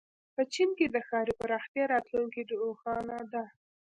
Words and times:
په 0.35 0.41
چین 0.53 0.69
کې 0.77 0.85
د 0.89 0.97
ښاري 1.07 1.33
پراختیا 1.39 1.83
راتلونکې 1.93 2.41
روښانه 2.61 3.17
ده. 3.33 3.43